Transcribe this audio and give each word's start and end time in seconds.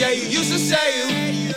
Yeah, 0.00 0.12
you 0.12 0.28
used 0.28 0.50
to 0.50 0.58
say 0.58 0.96
you. 0.96 1.52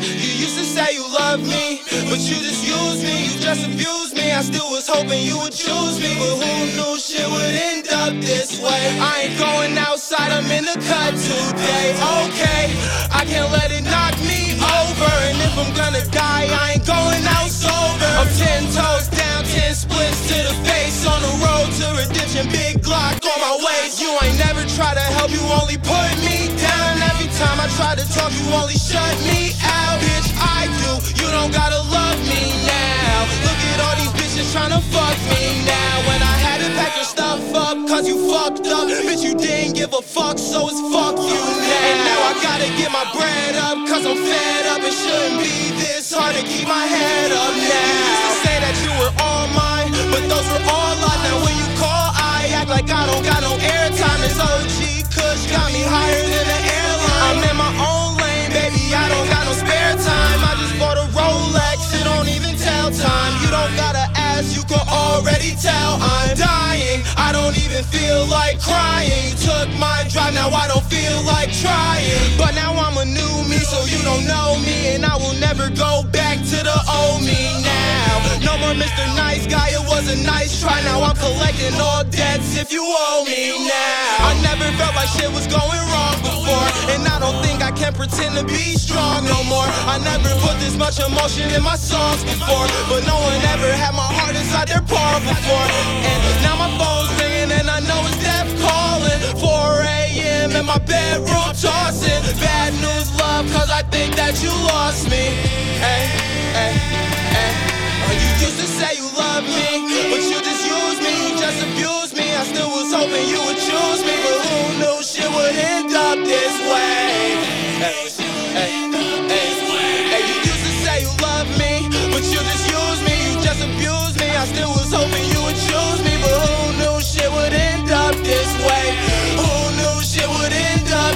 You 0.00 0.32
used 0.32 0.56
to 0.56 0.64
say 0.64 0.94
you 0.94 1.04
love 1.12 1.40
me, 1.40 1.82
but 2.08 2.16
you 2.16 2.40
just 2.40 2.64
used 2.64 3.04
me, 3.04 3.26
you 3.28 3.38
just 3.38 3.66
abused 3.66 4.16
me. 4.16 4.32
I 4.32 4.40
still 4.40 4.70
was 4.70 4.88
hoping 4.88 5.20
you 5.20 5.36
would 5.36 5.52
choose 5.52 6.00
me, 6.00 6.16
but 6.16 6.40
who 6.40 6.52
knew 6.72 6.96
shit 6.96 7.28
would 7.28 7.52
end 7.52 7.88
up 7.92 8.14
this 8.24 8.58
way? 8.62 8.96
I 8.96 9.28
ain't 9.28 9.38
going 9.38 9.76
outside, 9.76 10.32
I'm 10.32 10.50
in 10.56 10.64
the 10.64 10.80
cut 10.88 11.12
today. 11.12 11.92
Okay, 12.24 12.72
I 13.12 13.28
can't 13.28 13.52
let 13.52 13.70
it 13.70 13.84
knock 13.84 14.16
me 14.24 14.56
over, 14.56 15.12
and 15.28 15.36
if 15.36 15.52
I'm 15.52 15.68
gonna 15.76 16.00
die, 16.08 16.48
I 16.48 16.80
ain't 16.80 16.86
going 16.86 17.24
out 17.36 17.50
sober. 17.52 18.08
I'm 18.16 18.28
ten 18.40 18.64
toes 18.72 19.08
down, 19.12 19.44
ten 19.44 19.74
splits 19.74 20.32
to 20.32 20.48
the 20.48 20.54
face 20.64 21.04
on 21.04 21.20
the 21.20 21.34
road 21.44 21.68
to 21.76 21.92
redemption. 21.92 22.48
Big 22.48 22.80
Glock 22.80 23.20
on 23.20 23.40
my 23.40 23.47
try 24.78 24.94
to 24.94 25.06
help, 25.18 25.30
you 25.34 25.42
only 25.58 25.74
put 25.82 26.10
me 26.22 26.54
down. 26.54 27.02
Every 27.10 27.26
time 27.34 27.58
I 27.58 27.66
try 27.74 27.98
to 27.98 28.06
talk, 28.14 28.30
you 28.38 28.46
only 28.54 28.78
shut 28.78 29.10
me 29.26 29.50
out. 29.66 29.98
Bitch, 29.98 30.30
I 30.38 30.70
do. 30.78 30.90
You 31.18 31.26
don't 31.34 31.50
gotta 31.50 31.82
love 31.90 32.18
me 32.30 32.54
now. 32.62 33.26
Look 33.42 33.60
at 33.74 33.78
all 33.82 33.96
these 33.98 34.14
bitches 34.14 34.46
tryna 34.54 34.78
fuck 34.94 35.18
me 35.34 35.66
now. 35.66 35.94
When 36.06 36.22
I 36.22 36.34
had 36.46 36.58
to 36.62 36.70
pack 36.78 36.94
your 36.94 37.10
stuff 37.10 37.42
up, 37.58 37.76
cause 37.90 38.06
you 38.06 38.16
fucked 38.30 38.70
up. 38.70 38.86
Bitch, 38.86 39.26
you 39.26 39.34
didn't 39.34 39.74
give 39.74 39.92
a 39.94 40.02
fuck, 40.02 40.38
so 40.38 40.70
it's 40.70 40.80
fuck 40.94 41.18
you 41.18 41.42
now. 41.42 41.88
And 41.90 41.98
now 42.06 42.30
I 42.30 42.32
gotta 42.38 42.70
get 42.78 42.90
my 42.94 43.06
bread 43.18 43.54
up, 43.58 43.78
cause 43.90 44.06
I'm 44.06 44.14
fed 44.14 44.64
up. 44.72 44.80
It 44.86 44.94
shouldn't 44.94 45.42
be 45.42 45.74
this 45.82 46.14
hard 46.14 46.36
to 46.38 46.42
keep 46.46 46.68
my 46.68 46.86
head 46.86 47.32
up 47.32 47.54
now. 47.66 48.07
Even 67.64 67.84
feel 67.84 68.26
like 68.26 68.60
crying. 68.60 69.34
Took 69.38 69.68
my 69.78 70.04
drive, 70.10 70.34
now 70.34 70.50
I 70.50 70.68
don't 70.68 70.84
feel 70.86 71.22
like 71.24 71.50
trying. 71.52 72.18
But 72.38 72.54
now 72.54 72.72
I'm 72.74 72.96
a 72.98 73.04
new 73.04 73.34
me, 73.50 73.58
so 73.58 73.78
you 73.86 74.00
don't 74.02 74.26
know 74.26 74.56
me, 74.62 74.94
and 74.94 75.04
I 75.04 75.16
will 75.16 75.36
never 75.38 75.70
go 75.70 76.04
back 76.10 76.38
to 76.38 76.58
the 76.62 76.78
old 76.88 77.22
me 77.22 77.38
now. 77.62 78.14
No 78.44 78.56
more 78.58 78.74
Mr. 78.74 79.04
Nice 79.16 79.46
Guy, 79.46 79.68
it 79.74 79.84
was 79.88 80.08
a 80.08 80.18
nice 80.24 80.60
try. 80.60 80.80
Now 80.82 81.02
I'm 81.02 81.16
collecting 81.16 81.74
all 81.80 82.04
debts 82.04 82.56
if 82.56 82.72
you 82.72 82.82
owe 82.84 83.24
me 83.26 83.54
now. 83.66 84.30
I 84.30 84.32
never 84.42 84.66
felt 84.78 84.94
like 84.94 85.08
shit 85.08 85.30
was 85.32 85.46
going 85.46 85.84
wrong 85.90 86.16
before, 86.22 86.68
and 86.94 87.02
I 87.06 87.18
don't 87.18 87.38
think 87.42 87.62
I 87.62 87.72
can 87.72 87.92
pretend 87.92 88.36
to 88.36 88.44
be 88.44 88.76
strong 88.78 89.24
no 89.24 89.42
more. 89.44 89.68
I 89.86 89.98
never 90.02 90.30
put 90.40 90.58
this 90.60 90.76
much 90.76 90.98
emotion 91.00 91.50
in 91.50 91.62
my 91.62 91.76
songs 91.76 92.22
before, 92.24 92.66
but 92.88 93.04
no 93.06 93.16
one 93.20 93.40
ever 93.54 93.70
had 93.72 93.92
my 93.94 94.08
heart 94.18 94.34
inside 94.36 94.68
their 94.68 94.82
palm 94.82 95.22
before. 95.22 95.66
And 96.08 96.18
now 96.42 96.56
my 96.56 96.70
bedroom 100.80 101.52
tossing. 101.54 102.22
Bad 102.40 102.72
news, 102.74 103.08
love, 103.18 103.46
cause 103.52 103.70
I 103.70 103.82
think 103.90 104.16
that 104.16 104.42
you 104.42 104.50
lost 104.50 105.10
me. 105.10 105.47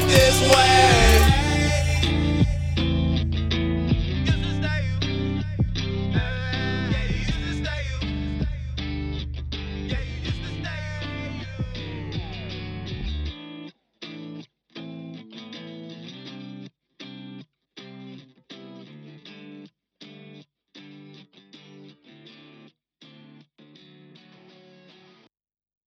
this 0.09 0.41
way. 0.41 0.92